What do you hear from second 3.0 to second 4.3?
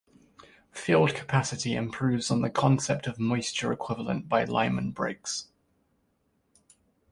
of moisture equivalent